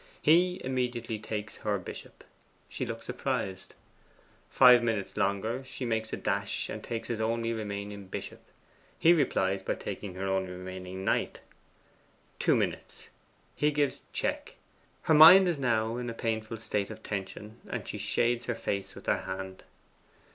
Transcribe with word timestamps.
He 0.19 0.59
immediately 0.63 1.19
takes 1.19 1.57
her 1.57 1.77
bishop: 1.77 2.23
she 2.67 2.87
looks 2.87 3.05
surprised. 3.05 3.75
Five 4.49 4.81
minutes 4.81 5.15
longer: 5.15 5.63
she 5.63 5.85
makes 5.85 6.11
a 6.11 6.17
dash 6.17 6.69
and 6.69 6.83
takes 6.83 7.07
his 7.07 7.19
only 7.21 7.53
remaining 7.53 8.07
bishop; 8.07 8.41
he 8.97 9.13
replies 9.13 9.61
by 9.61 9.75
taking 9.75 10.15
her 10.15 10.25
only 10.25 10.49
remaining 10.53 11.05
knight. 11.05 11.41
Two 12.39 12.55
minutes: 12.55 13.11
he 13.55 13.69
gives 13.69 14.01
check; 14.11 14.55
her 15.03 15.13
mind 15.13 15.47
is 15.47 15.59
now 15.59 15.97
in 15.97 16.09
a 16.09 16.15
painful 16.15 16.57
state 16.57 16.89
of 16.89 17.03
tension, 17.03 17.57
and 17.69 17.87
she 17.87 17.99
shades 17.99 18.45
her 18.45 18.55
face 18.55 18.95
with 18.95 19.05
her 19.05 19.19
hand. 19.21 19.61